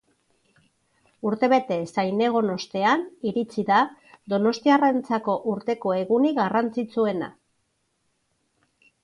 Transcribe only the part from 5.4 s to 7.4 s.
urteko egunik garrantzitsuena.